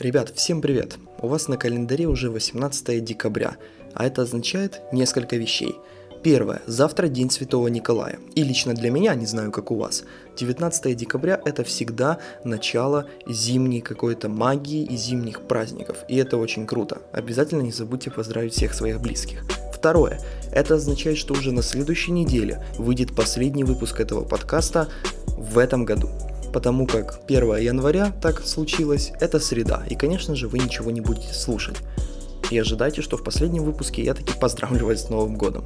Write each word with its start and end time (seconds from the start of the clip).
Ребят, 0.00 0.32
всем 0.34 0.60
привет! 0.60 0.96
У 1.20 1.28
вас 1.28 1.46
на 1.46 1.56
календаре 1.56 2.06
уже 2.06 2.28
18 2.28 3.04
декабря, 3.04 3.56
а 3.94 4.04
это 4.04 4.22
означает 4.22 4.80
несколько 4.90 5.36
вещей. 5.36 5.76
Первое. 6.24 6.62
Завтра 6.66 7.06
День 7.06 7.30
Святого 7.30 7.68
Николая. 7.68 8.18
И 8.34 8.42
лично 8.42 8.74
для 8.74 8.90
меня, 8.90 9.14
не 9.14 9.26
знаю 9.26 9.52
как 9.52 9.70
у 9.70 9.76
вас, 9.76 10.02
19 10.36 10.96
декабря 10.96 11.40
это 11.44 11.62
всегда 11.62 12.18
начало 12.42 13.06
зимней 13.28 13.82
какой-то 13.82 14.28
магии 14.28 14.82
и 14.84 14.96
зимних 14.96 15.42
праздников. 15.42 15.98
И 16.08 16.16
это 16.16 16.38
очень 16.38 16.66
круто. 16.66 17.02
Обязательно 17.12 17.62
не 17.62 17.70
забудьте 17.70 18.10
поздравить 18.10 18.54
всех 18.54 18.74
своих 18.74 19.00
близких. 19.00 19.44
Второе. 19.72 20.18
Это 20.50 20.74
означает, 20.74 21.18
что 21.18 21.34
уже 21.34 21.52
на 21.52 21.62
следующей 21.62 22.10
неделе 22.10 22.64
выйдет 22.78 23.14
последний 23.14 23.62
выпуск 23.62 24.00
этого 24.00 24.24
подкаста 24.24 24.88
в 25.28 25.56
этом 25.56 25.84
году 25.84 26.10
потому 26.54 26.86
как 26.86 27.20
1 27.26 27.56
января 27.56 28.12
так 28.22 28.46
случилось, 28.46 29.12
это 29.20 29.40
среда, 29.40 29.82
и 29.90 29.96
конечно 29.96 30.36
же 30.36 30.46
вы 30.46 30.60
ничего 30.60 30.92
не 30.92 31.00
будете 31.00 31.34
слушать. 31.34 31.78
И 32.50 32.58
ожидайте, 32.58 33.02
что 33.02 33.16
в 33.16 33.24
последнем 33.24 33.64
выпуске 33.64 34.04
я 34.04 34.14
таки 34.14 34.32
поздравлю 34.38 34.86
вас 34.86 35.06
с 35.06 35.10
Новым 35.10 35.36
Годом. 35.36 35.64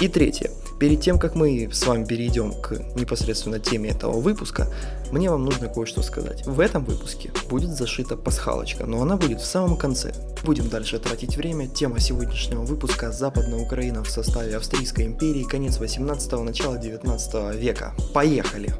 И 0.00 0.06
третье. 0.06 0.50
Перед 0.78 1.00
тем, 1.00 1.18
как 1.18 1.34
мы 1.34 1.70
с 1.72 1.84
вами 1.84 2.04
перейдем 2.04 2.52
к 2.52 2.70
непосредственно 2.94 3.58
теме 3.58 3.90
этого 3.90 4.20
выпуска, 4.20 4.68
мне 5.10 5.28
вам 5.28 5.44
нужно 5.44 5.66
кое-что 5.66 6.02
сказать. 6.02 6.46
В 6.46 6.60
этом 6.60 6.84
выпуске 6.84 7.32
будет 7.50 7.70
зашита 7.70 8.16
пасхалочка, 8.16 8.86
но 8.86 9.02
она 9.02 9.16
будет 9.16 9.40
в 9.40 9.46
самом 9.46 9.76
конце. 9.76 10.12
Будем 10.44 10.68
дальше 10.68 11.00
тратить 11.00 11.36
время. 11.36 11.66
Тема 11.66 11.98
сегодняшнего 11.98 12.62
выпуска– 12.62 13.10
Западная 13.12 13.58
Украина 13.58 14.04
в 14.04 14.10
составе 14.10 14.56
Австрийской 14.56 15.06
империи, 15.06 15.42
конец 15.42 15.80
18-го, 15.80 16.44
начало 16.44 16.78
19 16.78 17.56
века. 17.56 17.94
Поехали! 18.14 18.72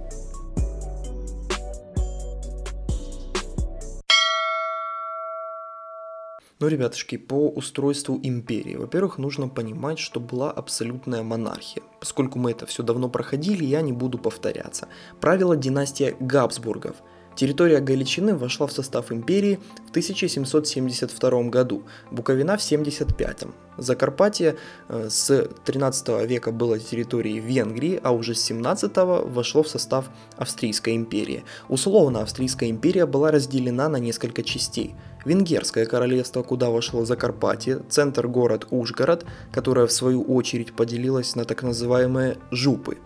Ну, 6.61 6.67
ребятушки, 6.67 7.17
по 7.17 7.49
устройству 7.49 8.19
империи. 8.21 8.75
Во-первых, 8.75 9.19
нужно 9.19 9.49
понимать, 9.49 10.01
что 10.01 10.19
была 10.19 10.51
абсолютная 10.51 11.23
монархия. 11.23 11.85
Поскольку 12.01 12.41
мы 12.41 12.51
это 12.51 12.67
все 12.67 12.83
давно 12.83 13.09
проходили, 13.09 13.65
я 13.65 13.81
не 13.81 13.93
буду 13.93 14.19
повторяться. 14.19 14.89
Правила 15.21 15.57
династия 15.57 16.17
Габсбургов– 16.19 16.97
Территория 17.39 17.79
Галичины 17.79 18.35
вошла 18.35 18.67
в 18.67 18.73
состав 18.73 19.13
империи 19.13 19.61
в 19.87 19.91
1772 19.91 21.43
году, 21.45 21.85
Буковина 22.11 22.57
в 22.57 22.63
75 22.63 23.45
Закарпатье 23.77 24.57
э, 24.89 25.07
с 25.09 25.49
13 25.65 26.29
века 26.29 26.51
было 26.51 26.81
территорией 26.81 27.39
Венгрии, 27.39 28.01
а 28.03 28.11
уже 28.11 28.35
с 28.35 28.43
17 28.43 28.91
вошло 28.97 29.63
в 29.63 29.69
состав 29.69 30.11
Австрийской 30.37 30.97
империи. 30.97 31.45
Условно 31.69 32.23
Австрийская 32.23 32.71
империя 32.71 33.07
была 33.07 33.31
разделена 33.31 33.89
на 33.89 33.99
несколько 33.99 34.43
частей. 34.43 34.97
Венгерское 35.25 35.87
королевство, 35.87 36.43
куда 36.43 36.71
вошло 36.71 37.05
Закарпатье, 37.05 37.83
центр 37.89 38.27
город 38.27 38.67
Ужгород, 38.71 39.25
которое 39.53 39.87
в 39.87 39.93
свою 39.93 40.23
очередь 40.25 40.73
поделилось 40.75 41.37
на 41.37 41.45
так 41.45 41.63
называемые 41.63 42.39
жупы 42.51 42.99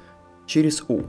через 0.46 0.82
У. 0.88 1.02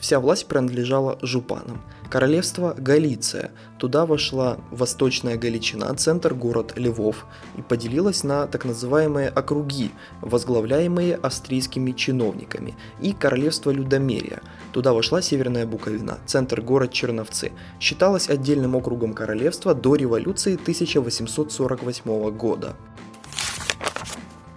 Вся 0.00 0.20
власть 0.20 0.46
принадлежала 0.46 1.18
жупанам. 1.22 1.82
Королевство 2.08 2.74
Галиция. 2.78 3.50
Туда 3.78 4.06
вошла 4.06 4.58
Восточная 4.70 5.36
Галичина, 5.36 5.94
центр 5.96 6.34
город 6.34 6.72
Львов, 6.76 7.26
и 7.56 7.62
поделилась 7.62 8.24
на 8.24 8.46
так 8.46 8.64
называемые 8.64 9.28
округи, 9.28 9.90
возглавляемые 10.22 11.16
австрийскими 11.16 11.92
чиновниками, 11.92 12.76
и 13.00 13.12
Королевство 13.12 13.70
Людомерия. 13.70 14.40
Туда 14.72 14.94
вошла 14.94 15.20
Северная 15.20 15.66
Буковина, 15.66 16.18
центр 16.24 16.62
город 16.62 16.92
Черновцы. 16.92 17.52
Считалось 17.78 18.30
отдельным 18.30 18.74
округом 18.74 19.12
королевства 19.12 19.74
до 19.74 19.96
революции 19.96 20.54
1848 20.54 22.30
года. 22.30 22.76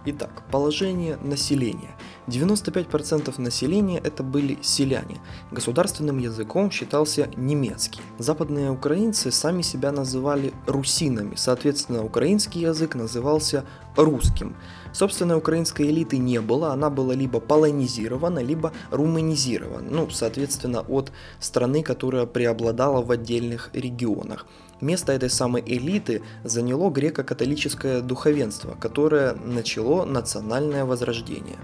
Итак, 0.06 0.44
положение 0.52 1.18
населения. 1.18 1.96
95% 2.32 3.40
населения 3.42 4.00
это 4.00 4.24
были 4.24 4.58
селяне. 4.62 5.20
Государственным 5.52 6.18
языком 6.18 6.72
считался 6.72 7.30
немецкий. 7.36 8.02
Западные 8.18 8.72
украинцы 8.72 9.32
сами 9.32 9.62
себя 9.62 9.92
называли 9.92 10.54
русинами, 10.66 11.36
соответственно, 11.36 12.04
украинский 12.04 12.62
язык 12.62 12.96
назывался 12.96 13.66
русским. 13.96 14.56
Собственной 14.94 15.38
украинской 15.38 15.84
элиты 15.84 16.18
не 16.18 16.42
было, 16.42 16.72
она 16.74 16.90
была 16.90 17.14
либо 17.14 17.40
полонизирована, 17.40 18.40
либо 18.40 18.74
руманизирована, 18.90 19.90
ну, 19.90 20.10
соответственно, 20.10 20.82
от 20.82 21.12
страны, 21.40 21.84
которая 21.84 22.26
преобладала 22.26 23.02
в 23.02 23.12
отдельных 23.12 23.70
регионах. 23.74 24.46
Место 24.82 25.12
этой 25.14 25.30
самой 25.30 25.64
элиты 25.66 26.24
заняло 26.44 26.90
греко-католическое 26.90 28.02
духовенство, 28.02 28.76
которое 28.80 29.34
начало 29.34 30.06
национальное 30.06 30.86
возрождение. 30.86 31.60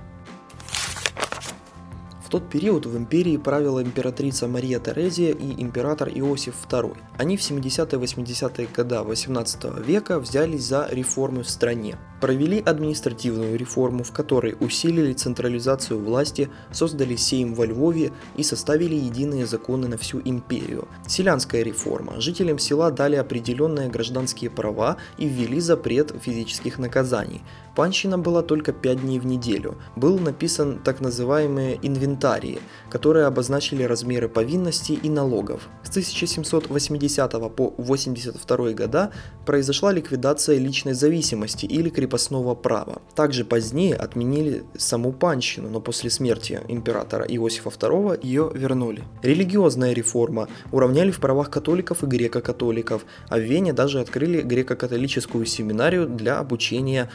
В 2.28 2.30
тот 2.30 2.50
период 2.50 2.86
в 2.86 2.98
империи 2.98 3.38
правила 3.38 3.82
императрица 3.82 4.50
Мария 4.50 4.82
Терезия 4.82 5.32
и 5.32 5.62
император 5.62 6.10
Иосиф 6.10 6.56
II. 6.70 6.98
Они 7.18 7.38
в 7.38 7.40
70-80-е 7.40 8.68
годы 8.76 9.02
18 9.02 9.80
века 9.80 10.20
взялись 10.20 10.66
за 10.66 10.90
реформы 10.92 11.44
в 11.44 11.50
стране. 11.50 11.98
Провели 12.20 12.60
административную 12.60 13.58
реформу, 13.58 14.04
в 14.04 14.12
которой 14.12 14.58
усилили 14.60 15.14
централизацию 15.14 16.04
власти, 16.04 16.50
создали 16.70 17.16
сейм 17.16 17.54
во 17.54 17.66
Львове 17.66 18.12
и 18.36 18.44
составили 18.44 18.96
единые 18.96 19.46
законы 19.46 19.88
на 19.88 19.98
всю 19.98 20.20
империю. 20.20 20.90
Селянская 21.08 21.64
реформа. 21.64 22.20
Жителям 22.20 22.59
села 22.59 22.92
дали 22.92 23.16
определенные 23.16 23.88
гражданские 23.88 24.50
права 24.50 24.98
и 25.18 25.30
ввели 25.30 25.62
запрет 25.62 26.14
физических 26.22 26.78
наказаний. 26.78 27.44
Панщина 27.78 28.18
была 28.18 28.42
только 28.42 28.74
5 28.74 29.02
дней 29.02 29.20
в 29.20 29.28
неделю. 29.28 29.76
Был 29.96 30.18
написан 30.18 30.80
так 30.84 31.00
называемые 31.00 31.78
инвентарии, 31.84 32.58
которые 32.90 33.28
обозначили 33.28 33.84
размеры 33.84 34.30
повинностей 34.30 34.96
и 34.96 35.10
налогов. 35.10 35.70
С 35.84 35.90
1780 35.92 37.56
по 37.56 37.76
82 37.78 38.72
года 38.72 39.12
произошла 39.46 39.92
ликвидация 39.92 40.58
личной 40.58 40.94
зависимости 40.94 41.68
или 41.68 41.90
крепостного 41.90 42.56
права. 42.56 43.00
Также 43.14 43.46
позднее 43.46 43.94
отменили 43.94 44.64
саму 44.76 45.12
панщину, 45.12 45.70
но 45.70 45.80
после 45.80 46.09
смерти 46.09 46.59
императора 46.68 47.26
Иосифа 47.26 47.70
II 47.70 48.20
ее 48.24 48.50
вернули. 48.56 49.04
Религиозная 49.22 49.94
реформа. 49.94 50.48
Уравняли 50.72 51.12
в 51.12 51.20
правах 51.20 51.52
католиков 51.52 52.04
и 52.04 52.08
греко-католиков, 52.08 53.06
а 53.30 53.38
в 53.38 53.42
Вене 53.42 53.72
даже 53.72 54.00
открыли 54.00 54.42
греко-католическую 54.42 55.46
семинарию 55.46 56.08
для 56.08 56.40
обучения 56.40 57.12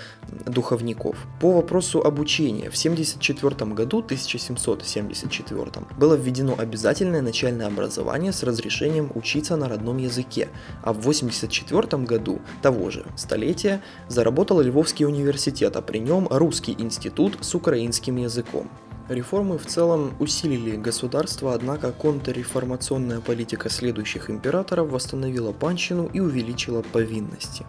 духовников. 0.53 1.17
По 1.41 1.53
вопросу 1.53 2.01
обучения, 2.01 2.71
в 2.71 2.79
1974 2.79 3.73
году, 3.73 3.99
1774, 3.99 5.87
было 5.99 6.15
введено 6.15 6.55
обязательное 6.59 7.23
начальное 7.23 7.67
образование 7.67 8.33
с 8.33 8.43
разрешением 8.43 9.11
учиться 9.15 9.57
на 9.57 9.69
родном 9.69 9.99
языке, 9.99 10.49
а 10.83 10.93
в 10.93 10.99
1984 10.99 12.05
году 12.05 12.41
того 12.63 12.91
же 12.91 13.05
столетия 13.17 13.83
заработал 14.09 14.61
Львовский 14.61 15.07
университет, 15.07 15.77
а 15.77 15.83
при 15.83 15.99
нем 15.99 16.29
Русский 16.31 16.77
институт 16.79 17.39
с 17.41 17.55
украинским 17.55 18.17
языком. 18.17 18.71
Реформы 19.09 19.59
в 19.59 19.67
целом 19.67 20.13
усилили 20.21 20.77
государство, 20.77 21.55
однако 21.55 21.93
контрреформационная 21.93 23.21
политика 23.21 23.69
следующих 23.69 24.31
императоров 24.31 24.91
восстановила 24.91 25.53
панщину 25.53 26.09
и 26.13 26.21
увеличила 26.21 26.83
повинности. 26.83 27.67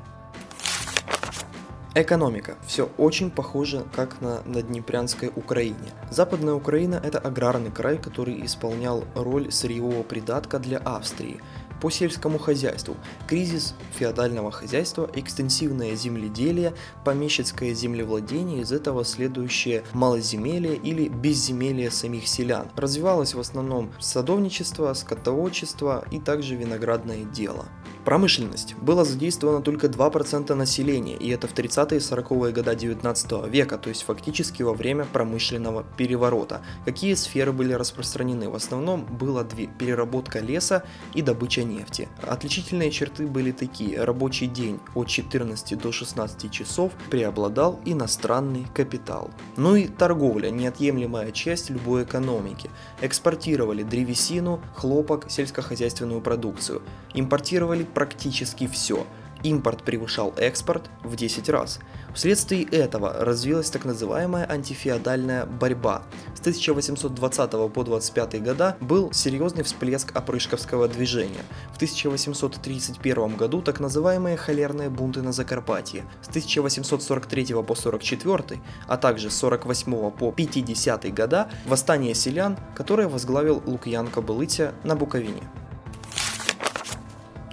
Экономика. 1.96 2.56
Все 2.66 2.90
очень 2.98 3.30
похоже, 3.30 3.86
как 3.96 4.20
на 4.20 4.42
Наднепрянской 4.46 5.32
Украине. 5.36 5.94
Западная 6.10 6.56
Украина– 6.56 7.00
это 7.04 7.20
аграрный 7.20 7.70
край, 7.70 8.00
который 8.00 8.44
исполнял 8.44 9.04
роль 9.14 9.52
сырьевого 9.52 10.02
придатка 10.02 10.58
для 10.58 10.80
Австрии. 10.80 11.40
По 11.82 11.92
сельскому 11.92 12.40
хозяйству. 12.40 12.96
Кризис 13.28 13.76
феодального 13.96 14.50
хозяйства, 14.50 15.08
экстенсивное 15.14 15.94
земледелие, 15.96 16.74
помещицкое 17.06 17.76
землевладение, 17.76 18.62
из 18.62 18.72
этого 18.72 19.06
следующее 19.06 19.84
малоземелие 19.94 20.76
или 20.76 21.10
безземелие 21.10 21.92
самих 21.92 22.28
селян. 22.28 22.70
Развивалось 22.76 23.36
в 23.36 23.40
основном 23.40 23.92
садовничество, 24.00 24.92
скотоводчество 24.96 26.06
и 26.10 26.20
также 26.20 26.56
виноградное 26.56 27.24
дело. 27.26 27.68
Промышленность. 28.06 28.76
Было 28.82 29.06
задействовано 29.06 29.62
только 29.62 29.88
2% 29.88 30.54
населения, 30.56 31.16
и 31.16 31.30
это 31.30 31.48
в 31.48 31.54
30-е 31.54 32.00
и 32.00 32.02
40-е 32.02 32.52
годы 32.52 32.76
19 32.76 33.48
века, 33.48 33.78
то 33.78 33.90
есть 33.90 34.04
фактически 34.04 34.62
во 34.62 34.74
время 34.74 35.06
промышленного 35.06 35.86
переворота. 35.96 36.62
Какие 36.84 37.14
сферы 37.14 37.54
были 37.54 37.72
распространены? 37.72 38.50
В 38.50 38.56
основном 38.56 39.06
было 39.06 39.46
две– 39.46 39.68
переработка 39.80 40.40
леса 40.40 40.84
и 41.14 41.22
добыча 41.22 41.64
нефти. 41.64 42.10
Отличительные 42.22 42.92
черты 42.92 43.26
были 43.26 43.52
такие. 43.52 44.04
Рабочий 44.04 44.48
день 44.48 44.80
от 44.96 45.08
14 45.08 45.80
до 45.80 45.92
16 45.94 46.52
часов 46.52 46.92
преобладал 47.10 47.80
иностранный 47.86 48.68
капитал. 48.74 49.32
Ну 49.56 49.78
и 49.78 49.88
торговля– 49.88 50.50
неотъемлемая 50.52 51.32
часть 51.32 51.70
любой 51.70 52.04
экономики. 52.04 52.70
Экспортировали 53.02 53.84
древесину, 53.84 54.62
хлопок, 54.76 55.28
сельскохозяйственную 55.30 56.20
продукцию. 56.20 56.82
Импортировали 57.14 57.84
практически 57.94 58.68
все– 58.68 59.06
Импорт 59.44 59.84
превышал 59.84 60.34
экспорт 60.38 60.90
в 61.04 61.16
10 61.16 61.50
раз. 61.50 61.80
Вследствие 62.16 62.64
этого 62.64 63.14
развилась 63.14 63.70
так 63.70 63.84
называемая 63.84 64.50
антифеодальная 64.50 65.46
борьба. 65.46 66.04
С 66.34 66.40
1820 66.40 67.52
по 67.74 67.84
25 67.84 68.42
года 68.42 68.78
был 68.80 69.12
серьезный 69.12 69.64
всплеск 69.64 70.16
опрышковского 70.16 70.88
движения. 70.88 71.44
В 71.74 71.76
1831 71.76 73.36
году 73.36 73.62
так 73.62 73.80
называемые 73.80 74.38
холерные 74.38 74.90
бунты 74.90 75.22
на 75.22 75.34
Закарпатье. 75.34 76.06
С 76.22 76.30
1843 76.30 77.64
по 77.64 77.76
44, 77.76 78.62
а 78.88 78.98
также 78.98 79.30
с 79.30 79.36
48 79.36 80.12
по 80.12 80.32
50 80.32 81.14
года 81.14 81.50
восстание 81.66 82.16
селян, 82.16 82.58
которое 82.76 83.10
возглавил 83.10 83.62
Лукьян 83.66 84.08
Кобылытя 84.08 84.74
на 84.84 84.96
Буковине. 84.96 85.44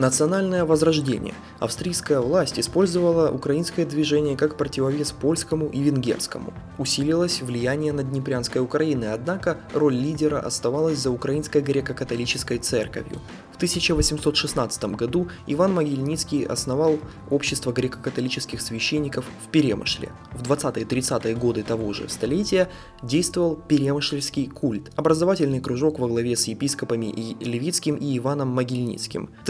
Национальное 0.01 0.65
возрождение. 0.65 1.35
Австрийская 1.59 2.21
власть 2.21 2.59
использовала 2.59 3.31
украинское 3.31 3.85
движение 3.85 4.35
как 4.35 4.57
противовес 4.57 5.13
польскому 5.13 5.67
и 5.67 5.81
венгерскому. 5.81 6.55
Усилилось 6.79 7.43
влияние 7.43 7.93
на 7.93 8.03
Днепрянской 8.03 8.63
Украины, 8.63 9.05
однако 9.13 9.59
роль 9.75 9.95
лидера 9.95 10.39
оставалась 10.39 11.01
за 11.01 11.11
Украинской 11.11 11.61
греко-католической 11.61 12.57
церковью. 12.57 13.21
В 13.53 13.57
1816 13.57 14.85
году 14.97 15.29
Иван 15.47 15.75
Могильницкий 15.75 16.45
основал 16.45 16.99
общество 17.29 17.71
греко-католических 17.71 18.63
священников 18.63 19.27
в 19.45 19.51
Перемышле. 19.51 20.09
В 20.33 20.51
20-30-е 20.51 21.35
годы 21.35 21.63
того 21.63 21.93
же 21.93 22.09
столетия 22.09 22.71
действовал 23.03 23.57
Перемышльский 23.57 24.47
культ, 24.47 24.91
образовательный 24.97 25.61
кружок 25.61 25.99
во 25.99 26.09
главе 26.09 26.37
с 26.37 26.47
епископами 26.47 27.11
и 27.11 27.37
Левицким 27.45 27.97
и 27.97 28.17
Иваном 28.17 28.49
Могильницким. 28.49 29.29
В 29.43 29.45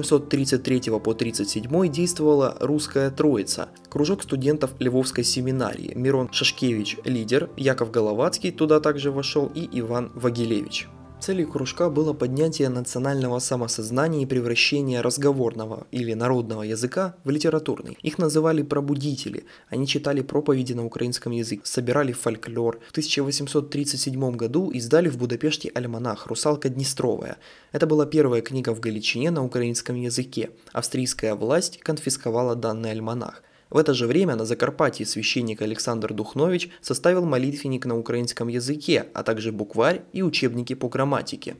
1833 0.00 0.98
по 0.98 1.14
37 1.14 1.88
действовала 1.88 2.56
русская 2.58 3.10
троица, 3.10 3.68
кружок 3.88 4.24
студентов 4.24 4.72
Львовской 4.80 5.22
семинарии, 5.22 5.92
Мирон 5.94 6.32
Шашкевич– 6.32 6.98
лидер, 7.04 7.48
Яков 7.56 7.92
Головацкий 7.92 8.50
туда 8.50 8.80
также 8.80 9.12
вошел 9.12 9.50
и 9.54 9.68
Иван 9.78 10.10
Вагилевич. 10.14 10.88
Целью 11.24 11.48
кружка 11.48 11.88
было 11.88 12.12
поднятие 12.12 12.68
национального 12.68 13.38
самосознания 13.38 14.24
и 14.24 14.26
превращение 14.26 15.00
разговорного 15.00 15.86
или 15.90 16.12
народного 16.12 16.64
языка 16.64 17.16
в 17.24 17.30
литературный. 17.30 17.96
Их 18.02 18.18
называли 18.18 18.62
пробудители. 18.62 19.46
Они 19.70 19.86
читали 19.86 20.20
проповеди 20.20 20.74
на 20.74 20.84
украинском 20.84 21.32
языке, 21.32 21.62
собирали 21.64 22.12
фольклор. 22.12 22.78
В 22.88 22.90
1837 22.90 24.36
году 24.36 24.68
издали 24.68 25.08
в 25.08 25.16
Будапеште 25.16 25.70
альманах 25.74 26.26
«Русалка 26.26 26.68
Днестровая». 26.68 27.38
Это 27.72 27.86
была 27.86 28.04
первая 28.04 28.42
книга 28.42 28.74
в 28.74 28.80
Галичине 28.80 29.30
на 29.30 29.42
украинском 29.42 29.96
языке. 29.96 30.50
Австрийская 30.74 31.34
власть 31.36 31.78
конфисковала 31.78 32.54
данный 32.54 32.90
альманах. 32.90 33.42
В 33.74 33.76
это 33.76 33.92
же 33.92 34.06
время 34.06 34.36
на 34.36 34.44
Закарпатье 34.44 35.04
священник 35.04 35.60
Александр 35.60 36.14
Духнович 36.14 36.70
составил 36.80 37.24
молитвенник 37.24 37.86
на 37.86 37.98
украинском 37.98 38.46
языке, 38.46 39.08
а 39.14 39.24
также 39.24 39.50
букварь 39.50 40.02
и 40.12 40.22
учебники 40.22 40.74
по 40.74 40.88
грамматике. 40.88 41.56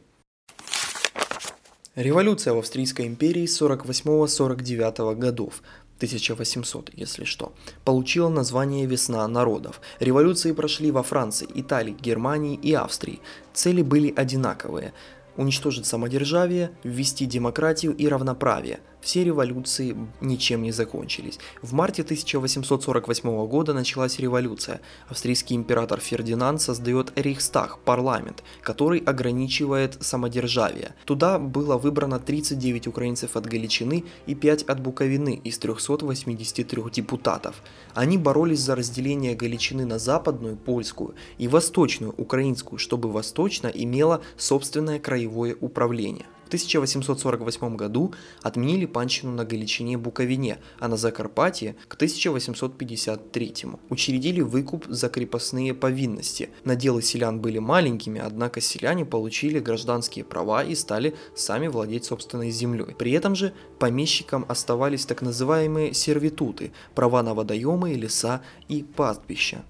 Революция 1.96 2.54
в 2.54 2.58
Австрийской 2.58 3.08
империи 3.08 3.46
48-49 3.46 5.16
годов 5.16 5.60
1800, 5.96 6.90
если 6.94 7.24
что, 7.24 7.52
получила 7.84 8.28
название 8.28 8.86
«Весна 8.86 9.26
народов». 9.26 9.80
Революции 9.98 10.52
прошли 10.52 10.92
во 10.92 11.02
Франции, 11.02 11.48
Италии, 11.52 11.96
Германии 12.00 12.54
и 12.54 12.74
Австрии. 12.74 13.18
Цели 13.52 13.82
были 13.82 14.14
одинаковые– 14.14 14.92
уничтожить 15.36 15.84
самодержавие, 15.84 16.70
ввести 16.84 17.26
демократию 17.26 17.92
и 17.92 18.06
равноправие– 18.06 18.78
все 19.04 19.22
революции 19.22 19.94
ничем 20.22 20.62
не 20.62 20.72
закончились. 20.72 21.38
В 21.60 21.74
марте 21.74 22.02
1848 22.02 23.46
года 23.46 23.74
началась 23.74 24.18
революция. 24.18 24.80
Австрийский 25.08 25.54
император 25.56 26.00
Фердинанд 26.00 26.62
создает 26.62 27.12
Рейхстаг, 27.14 27.78
парламент, 27.80 28.42
который 28.62 29.00
ограничивает 29.00 29.98
самодержавие. 30.00 30.94
Туда 31.04 31.38
было 31.38 31.76
выбрано 31.76 32.18
39 32.18 32.86
украинцев 32.86 33.36
от 33.36 33.44
Галичины 33.44 34.04
и 34.26 34.34
5 34.34 34.62
от 34.62 34.80
Буковины 34.80 35.38
из 35.44 35.58
383 35.58 36.82
депутатов. 36.90 37.62
Они 37.92 38.16
боролись 38.16 38.60
за 38.60 38.74
разделение 38.74 39.34
Галичины 39.34 39.84
на 39.84 39.98
западную, 39.98 40.56
польскую, 40.56 41.14
и 41.36 41.46
восточную, 41.46 42.14
украинскую, 42.16 42.78
чтобы 42.78 43.12
восточно 43.12 43.66
имела 43.68 44.22
собственное 44.38 44.98
краевое 44.98 45.56
управление. 45.60 46.24
В 46.54 46.56
1848 46.56 47.76
году 47.76 48.14
отменили 48.42 48.86
панщину 48.86 49.32
на 49.32 49.44
Галичине 49.44 49.98
Буковине, 49.98 50.58
а 50.78 50.88
на 50.88 50.96
Закарпатье 50.96 51.74
к 51.88 51.94
1853. 51.94 53.54
Учредили 53.90 54.40
выкуп 54.40 54.86
за 54.88 55.08
крепостные 55.08 55.74
повинности. 55.74 56.50
Наделы 56.64 57.02
селян 57.02 57.40
были 57.40 57.58
маленькими, 57.58 58.20
однако 58.20 58.60
селяне 58.60 59.04
получили 59.04 59.58
гражданские 59.58 60.24
права 60.24 60.62
и 60.62 60.74
стали 60.74 61.14
сами 61.34 61.66
владеть 61.66 62.04
собственной 62.04 62.50
землей. 62.50 62.94
При 62.98 63.12
этом 63.12 63.34
же 63.34 63.52
помещикам 63.78 64.44
оставались 64.48 65.06
так 65.06 65.22
называемые 65.22 65.92
сервитуты– 65.92 66.72
права 66.94 67.22
на 67.22 67.34
водоемы, 67.34 67.94
леса 67.94 68.42
и 68.68 68.82
пастбища 68.82 69.64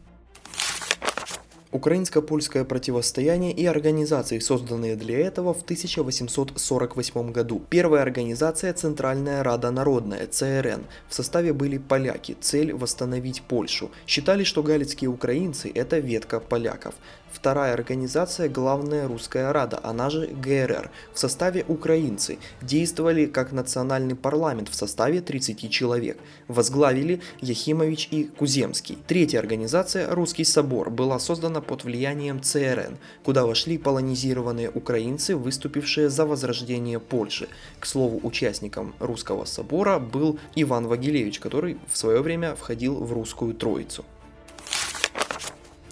украинско-польское 1.75 2.65
противостояние 2.65 3.53
и 3.53 3.67
организации, 3.67 4.39
созданные 4.39 4.95
для 4.95 5.19
этого 5.19 5.53
в 5.53 5.63
1848 5.63 7.33
году. 7.33 7.61
Первая 7.69 8.03
организация– 8.03 8.73
Центральная 8.75 9.43
Рада 9.43 9.73
Народная, 9.73 10.29
ЦРН. 10.29 10.85
В 11.09 11.15
составе 11.15 11.53
были 11.53 11.79
поляки, 11.79 12.37
цель– 12.41 12.73
восстановить 12.75 13.43
Польшу. 13.43 13.91
Считали, 14.07 14.45
что 14.45 14.63
галицкие 14.63 15.11
украинцы– 15.11 15.69
это 15.75 15.99
ветка 15.99 16.39
поляков. 16.39 16.95
Вторая 17.35 17.75
организация– 17.75 18.49
Главная 18.55 19.09
Русская 19.09 19.51
Рада, 19.51 19.81
она 19.83 20.09
же 20.09 20.29
ГРР, 20.29 20.93
в 21.13 21.19
составе 21.19 21.65
украинцы, 21.67 22.39
действовали 22.63 23.27
как 23.27 23.51
национальный 23.51 24.15
парламент 24.15 24.69
в 24.69 24.75
составе 24.77 25.21
30 25.21 25.69
человек. 25.69 26.17
Возглавили 26.47 27.21
Яхимович 27.41 28.09
и 28.13 28.25
Куземский. 28.25 28.99
Третья 29.09 29.41
организация– 29.41 30.09
Русский 30.15 30.45
Собор, 30.45 30.91
была 30.91 31.19
создана 31.19 31.61
под 31.65 31.85
влиянием 31.85 32.41
ЦРН, 32.41 32.99
куда 33.25 33.47
вошли 33.47 33.79
полонизированные 33.79 34.71
украинцы, 34.71 35.35
выступившие 35.35 36.09
за 36.09 36.27
возрождение 36.27 37.01
Польши. 37.01 37.49
К 37.81 37.87
слову, 37.87 38.21
участником 38.23 38.95
Русского 39.01 39.45
Собора 39.45 39.99
был 39.99 40.39
Иван 40.55 40.87
Вагилевич, 40.87 41.41
который 41.41 41.79
в 41.91 41.97
свое 41.97 42.21
время 42.21 42.55
входил 42.55 42.95
в 43.03 43.13
Русскую 43.13 43.55
Троицу. 43.55 44.05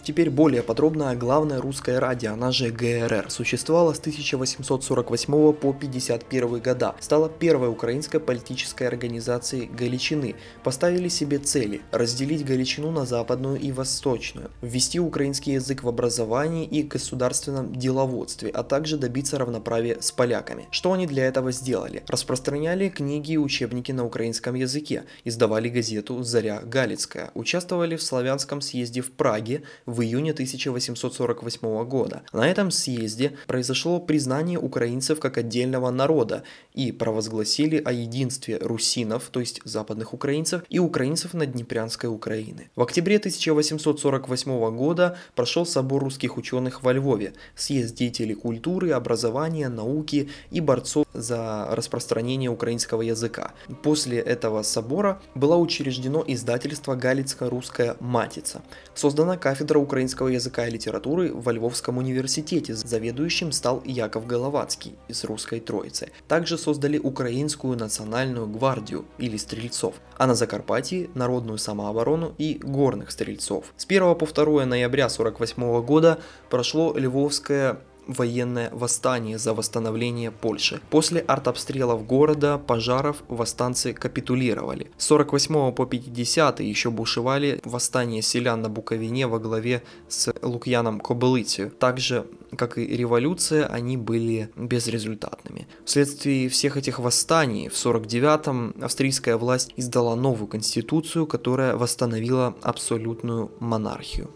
Теперь 0.03 0.29
более 0.29 0.63
подробно 0.63 1.11
о 1.11 1.15
главной 1.15 1.59
русской 1.59 1.97
раде, 1.97 2.27
она 2.27 2.51
же 2.51 2.69
ГРР, 2.71 3.27
существовала 3.29 3.93
с 3.93 3.99
1848 3.99 5.53
по 5.53 5.73
51 5.73 6.59
года, 6.59 6.95
стала 6.99 7.29
первой 7.29 7.69
украинской 7.69 8.19
политической 8.19 8.85
организацией 8.85 9.67
Галичины, 9.67 10.35
поставили 10.61 11.07
себе 11.07 11.37
цели 11.37 11.81
разделить 11.93 12.43
Галичину 12.43 12.91
на 12.91 13.05
западную 13.05 13.57
и 13.57 13.71
восточную, 13.71 14.51
ввести 14.61 14.99
украинский 14.99 15.53
язык 15.53 15.83
в 15.83 15.87
образовании 15.87 16.65
и 16.65 16.83
государственном 16.83 17.73
деловодстве, 17.73 18.49
а 18.49 18.63
также 18.63 18.97
добиться 18.97 19.37
равноправия 19.37 20.01
с 20.01 20.11
поляками. 20.11 20.67
Что 20.71 20.91
они 20.91 21.07
для 21.07 21.23
этого 21.23 21.53
сделали? 21.53 22.03
Распространяли 22.09 22.89
книги 22.89 23.31
и 23.31 23.37
учебники 23.37 23.93
на 23.93 24.05
украинском 24.05 24.55
языке, 24.55 25.03
издавали 25.23 25.69
газету 25.69 26.23
«Заря 26.23 26.61
Галицкая», 26.61 27.31
участвовали 27.35 27.95
в 27.95 28.03
славянском 28.03 28.59
съезде 28.59 28.99
в 28.99 29.13
Праге, 29.13 29.63
в 29.93 30.01
июне 30.01 30.31
1848 30.31 31.85
года. 31.85 32.23
На 32.33 32.47
этом 32.47 32.71
съезде 32.71 33.37
произошло 33.47 33.99
признание 33.99 34.59
украинцев 34.59 35.19
как 35.19 35.37
отдельного 35.37 35.91
народа 35.91 36.43
и 36.73 36.91
провозгласили 36.91 37.81
о 37.83 37.91
единстве 37.91 38.57
русинов, 38.57 39.29
то 39.31 39.39
есть 39.39 39.61
западных 39.63 40.13
украинцев, 40.13 40.63
и 40.69 40.79
украинцев 40.79 41.33
на 41.33 41.45
Днепрянской 41.45 42.09
Украины. 42.09 42.69
В 42.75 42.81
октябре 42.81 43.17
1848 43.17 44.75
года 44.75 45.17
прошел 45.35 45.65
собор 45.65 46.03
русских 46.03 46.37
ученых 46.37 46.83
во 46.83 46.93
Львове, 46.93 47.33
съезд 47.55 47.95
деятелей 47.95 48.33
культуры, 48.33 48.91
образования, 48.91 49.69
науки 49.69 50.29
и 50.49 50.59
борцов 50.59 51.05
за 51.13 51.67
распространение 51.71 52.49
украинского 52.49 53.01
языка. 53.03 53.51
После 53.83 54.17
этого 54.17 54.63
собора 54.63 55.21
было 55.35 55.55
учреждено 55.55 56.23
издательство 56.25 56.95
«Галицко-русская 56.95 57.95
матица». 57.99 58.63
Создана 58.95 59.37
кафедра 59.37 59.82
украинского 59.83 60.29
языка 60.29 60.67
и 60.67 60.71
литературы 60.71 61.31
во 61.33 61.51
Львовском 61.51 61.97
университете. 61.97 62.73
Заведующим 62.73 63.51
стал 63.51 63.83
Яков 63.85 64.25
Головацкий 64.25 64.95
из 65.07 65.23
Русской 65.23 65.59
Троицы. 65.59 66.11
Также 66.27 66.57
создали 66.57 66.97
Украинскую 66.97 67.77
национальную 67.77 68.47
гвардию 68.47 69.05
или 69.17 69.37
стрельцов, 69.37 69.95
а 70.17 70.25
на 70.27 70.35
Закарпатье– 70.35 71.09
народную 71.13 71.57
самооборону 71.57 72.33
и 72.37 72.59
горных 72.61 73.11
стрельцов. 73.11 73.65
С 73.77 73.85
1 73.85 74.15
по 74.15 74.25
2 74.25 74.65
ноября 74.65 75.05
1948 75.05 75.85
года 75.85 76.19
прошло 76.49 76.93
Львовское 76.97 77.79
военное 78.07 78.69
восстание 78.71 79.37
за 79.37 79.53
восстановление 79.53 80.31
Польши. 80.31 80.81
После 80.89 81.21
артобстрелов 81.21 82.05
города, 82.05 82.57
пожаров, 82.57 83.23
восстанцы 83.27 83.93
капитулировали. 83.93 84.91
С 84.97 85.05
48 85.05 85.71
по 85.71 85.85
50 85.85 86.59
еще 86.59 86.91
бушевали 86.91 87.59
восстания 87.63 88.21
селян 88.21 88.61
на 88.61 88.69
Буковине 88.69 89.27
во 89.27 89.39
главе 89.39 89.83
с 90.07 90.33
Лукьяном 90.41 90.99
Кобылыцию. 90.99 91.71
Так 91.71 91.99
же, 91.99 92.25
как 92.57 92.77
и 92.77 92.85
революция, 92.85 93.65
они 93.67 93.97
были 93.97 94.49
безрезультатными. 94.55 95.67
Вследствие 95.85 96.49
всех 96.49 96.77
этих 96.77 96.99
восстаний 96.99 97.69
в 97.69 97.73
49-м 97.73 98.75
австрийская 98.81 99.37
власть 99.37 99.73
издала 99.75 100.15
новую 100.15 100.47
конституцию, 100.47 101.27
которая 101.27 101.75
восстановила 101.75 102.55
абсолютную 102.61 103.51
монархию. 103.59 104.29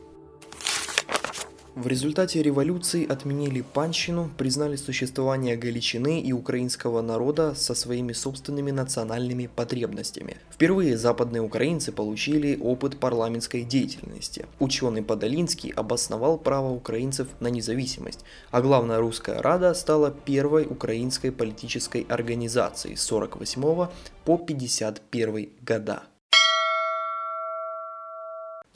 В 1.78 1.86
результате 1.86 2.42
революции 2.42 3.06
отменили 3.08 3.62
панщину, 3.62 4.32
признали 4.36 4.78
существование 4.78 5.56
Галичины 5.56 6.20
и 6.22 6.34
украинского 6.34 7.02
народа 7.02 7.54
со 7.54 7.76
своими 7.76 8.14
собственными 8.14 8.72
национальными 8.72 9.46
потребностями. 9.46 10.38
Впервые 10.52 10.98
западные 10.98 11.44
украинцы 11.44 11.92
получили 11.92 12.58
опыт 12.60 12.98
парламентской 13.00 13.62
деятельности. 13.62 14.48
Ученый 14.58 15.04
Подолинский 15.04 15.70
обосновал 15.70 16.40
право 16.40 16.72
украинцев 16.72 17.28
на 17.40 17.50
независимость, 17.50 18.26
а 18.50 18.62
главная 18.62 18.98
русская 18.98 19.40
рада 19.40 19.72
стала 19.76 20.10
первой 20.10 20.66
украинской 20.66 21.30
политической 21.30 22.08
организацией 22.10 22.96
с 22.96 23.04
48 23.04 23.88
по 24.26 24.38
51 24.40 25.50
года. 25.62 26.02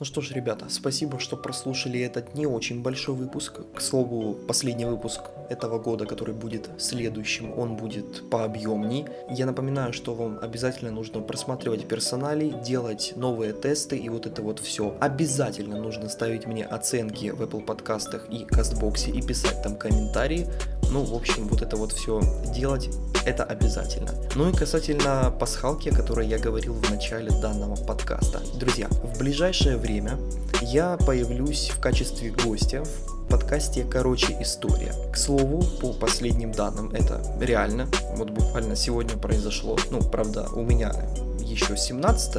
Ну 0.02 0.06
что 0.06 0.20
ж, 0.20 0.32
ребята, 0.32 0.66
спасибо, 0.68 1.20
что 1.20 1.36
прослушали 1.36 2.00
этот 2.00 2.34
не 2.34 2.44
очень 2.44 2.82
большой 2.82 3.14
выпуск. 3.14 3.60
К 3.72 3.80
слову, 3.80 4.34
последний 4.34 4.84
выпуск 4.84 5.20
этого 5.48 5.78
года, 5.78 6.06
который 6.06 6.34
будет 6.34 6.70
следующим, 6.76 7.56
он 7.56 7.76
будет 7.76 8.28
пообъемней. 8.28 9.06
Я 9.30 9.46
напоминаю, 9.46 9.92
что 9.92 10.14
вам 10.14 10.40
обязательно 10.42 10.90
нужно 10.90 11.20
просматривать 11.20 11.86
персоналей, 11.86 12.52
делать 12.64 13.12
новые 13.14 13.52
тесты 13.52 13.96
и 13.96 14.08
вот 14.08 14.26
это 14.26 14.42
вот 14.42 14.58
все. 14.58 14.96
Обязательно 14.98 15.80
нужно 15.80 16.08
ставить 16.08 16.48
мне 16.48 16.64
оценки 16.64 17.30
в 17.30 17.40
Apple 17.40 17.64
подкастах 17.64 18.26
и 18.28 18.44
Кастбоксе 18.44 19.12
и 19.12 19.22
писать 19.22 19.62
там 19.62 19.76
комментарии. 19.76 20.48
Ну, 20.92 21.04
в 21.04 21.14
общем, 21.14 21.48
вот 21.48 21.62
это 21.62 21.78
вот 21.78 21.92
все 21.92 22.20
делать, 22.54 22.90
это 23.24 23.44
обязательно. 23.44 24.10
Ну 24.34 24.50
и 24.50 24.52
касательно 24.54 25.34
пасхалки, 25.40 25.88
о 25.88 25.94
которой 25.94 26.28
я 26.28 26.38
говорил 26.38 26.74
в 26.74 26.90
начале 26.90 27.30
данного 27.30 27.76
подкаста. 27.76 28.42
Друзья, 28.56 28.88
в 29.02 29.18
ближайшее 29.18 29.78
время 29.78 30.18
я 30.60 30.98
появлюсь 30.98 31.70
в 31.70 31.80
качестве 31.80 32.30
гостя 32.30 32.84
в 32.84 33.30
подкасте 33.30 33.84
«Короче, 33.84 34.36
история». 34.42 34.92
К 35.10 35.16
слову, 35.16 35.64
по 35.80 35.94
последним 35.94 36.52
данным, 36.52 36.90
это 36.92 37.22
реально. 37.40 37.88
Вот 38.16 38.28
буквально 38.28 38.76
сегодня 38.76 39.16
произошло. 39.16 39.78
Ну, 39.90 40.02
правда, 40.02 40.46
у 40.54 40.60
меня 40.60 40.92
еще 41.40 41.74
17 41.74 42.36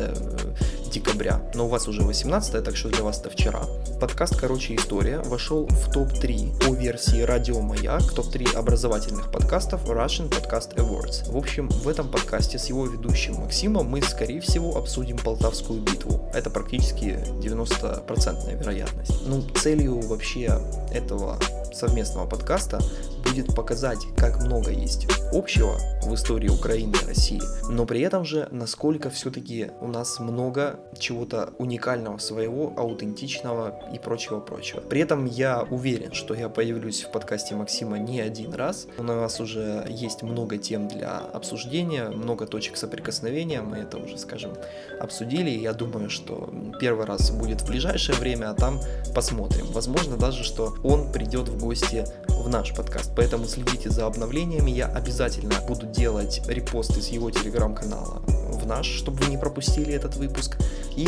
декабря, 0.93 1.41
но 1.55 1.65
у 1.65 1.69
вас 1.69 1.87
уже 1.87 2.03
18, 2.03 2.63
так 2.63 2.77
что 2.77 2.89
для 2.89 3.03
вас 3.03 3.19
это 3.19 3.31
вчера. 3.31 3.63
Подкаст 3.99 4.39
«Короче, 4.39 4.75
история» 4.75 5.19
вошел 5.25 5.65
в 5.65 5.91
топ-3 5.91 6.67
по 6.67 6.73
версии 6.73 7.21
Радио 7.21 7.59
Маяк, 7.61 8.13
топ-3 8.13 8.55
образовательных 8.55 9.31
подкастов 9.31 9.85
Russian 9.85 10.29
Podcast 10.29 10.75
Awards. 10.75 11.31
В 11.31 11.35
общем, 11.35 11.67
в 11.69 11.87
этом 11.87 12.09
подкасте 12.09 12.59
с 12.59 12.67
его 12.67 12.85
ведущим 12.85 13.35
Максимом 13.35 13.87
мы, 13.87 14.03
скорее 14.03 14.39
всего, 14.39 14.77
обсудим 14.77 15.17
Полтавскую 15.17 15.81
битву. 15.81 16.29
Это 16.31 16.51
практически 16.51 17.17
90% 17.41 18.59
вероятность. 18.59 19.25
Ну, 19.25 19.41
целью 19.55 19.99
вообще 20.01 20.59
этого 20.91 21.39
совместного 21.73 22.27
подкаста 22.27 22.79
будет 23.23 23.55
показать, 23.55 23.99
как 24.17 24.43
много 24.43 24.71
есть 24.71 25.07
общего 25.31 25.77
в 26.03 26.13
истории 26.13 26.49
Украины 26.49 26.93
и 27.01 27.07
России, 27.07 27.41
но 27.69 27.85
при 27.85 28.01
этом 28.01 28.25
же, 28.25 28.47
насколько 28.51 29.09
все-таки 29.09 29.71
у 29.81 29.87
нас 29.87 30.19
много 30.19 30.79
чего-то 30.99 31.53
уникального 31.57 32.17
своего, 32.17 32.73
аутентичного 32.77 33.79
и 33.93 33.97
прочего-прочего. 33.97 34.81
При 34.81 35.01
этом 35.01 35.25
я 35.25 35.61
уверен, 35.61 36.13
что 36.13 36.33
я 36.33 36.49
появлюсь 36.49 37.03
в 37.03 37.11
подкасте 37.11 37.55
Максима 37.55 37.97
не 37.97 38.21
один 38.21 38.53
раз. 38.53 38.87
У 38.97 39.03
нас 39.03 39.39
уже 39.39 39.85
есть 39.89 40.21
много 40.21 40.57
тем 40.57 40.87
для 40.87 41.17
обсуждения, 41.17 42.09
много 42.09 42.45
точек 42.45 42.77
соприкосновения, 42.77 43.61
мы 43.61 43.77
это 43.77 43.97
уже, 43.97 44.17
скажем, 44.17 44.53
обсудили. 44.99 45.49
Я 45.49 45.73
думаю, 45.73 46.09
что 46.09 46.53
первый 46.79 47.05
раз 47.05 47.31
будет 47.31 47.61
в 47.61 47.67
ближайшее 47.67 48.17
время, 48.17 48.51
а 48.51 48.53
там 48.53 48.79
посмотрим. 49.15 49.65
Возможно 49.71 50.17
даже, 50.17 50.43
что 50.43 50.75
он 50.83 51.11
придет 51.11 51.47
в 51.47 51.57
гости 51.63 52.05
в 52.27 52.49
наш 52.49 52.73
подкаст. 52.73 53.11
Поэтому 53.15 53.47
следите 53.47 53.89
за 53.89 54.05
обновлениями. 54.05 54.71
Я 54.71 54.87
обязательно 54.87 55.55
буду 55.67 55.85
делать 55.85 56.41
репосты 56.47 57.01
с 57.01 57.07
его 57.07 57.31
телеграм-канала 57.31 58.21
в 58.51 58.65
наш, 58.65 58.85
чтобы 58.85 59.23
вы 59.23 59.31
не 59.31 59.37
пропустили 59.37 59.93
этот 59.93 60.15
выпуск. 60.15 60.57
И 60.95 61.07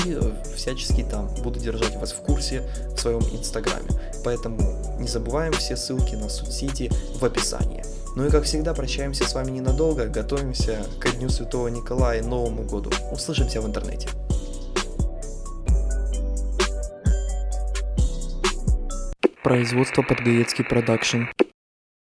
всячески 0.55 1.03
там 1.03 1.29
буду 1.43 1.59
держать 1.59 1.95
вас 1.97 2.11
в 2.11 2.21
курсе 2.21 2.63
в 2.95 2.99
своем 2.99 3.19
инстаграме. 3.19 3.89
Поэтому 4.23 4.97
не 4.99 5.07
забываем 5.07 5.53
все 5.53 5.75
ссылки 5.75 6.15
на 6.15 6.29
соцсети 6.29 6.91
в 7.19 7.23
описании. 7.23 7.83
Ну 8.15 8.25
и 8.25 8.29
как 8.29 8.45
всегда 8.45 8.73
прощаемся 8.73 9.27
с 9.27 9.33
вами 9.33 9.51
ненадолго, 9.51 10.07
готовимся 10.07 10.85
к 10.99 11.17
Дню 11.17 11.29
Святого 11.29 11.67
Николая 11.67 12.21
и 12.21 12.25
Новому 12.25 12.63
году. 12.63 12.89
Услышимся 13.11 13.61
в 13.61 13.67
интернете. 13.67 14.07
Производство 19.45 20.01
Подгаецкий 20.01 20.65
продакшн. 20.65 21.25